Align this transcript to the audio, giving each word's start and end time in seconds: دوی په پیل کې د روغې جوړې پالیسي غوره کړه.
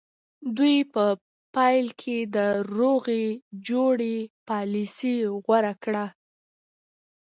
دوی 0.57 0.77
په 0.93 1.03
پیل 1.55 1.87
کې 2.01 2.17
د 2.35 2.37
روغې 2.77 3.25
جوړې 3.67 4.17
پالیسي 4.49 5.17
غوره 5.45 5.73
کړه. 5.83 6.05